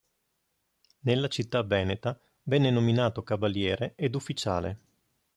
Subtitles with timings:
[1.01, 4.79] Nella città veneta venne nominato cavaliere ed ufficiale.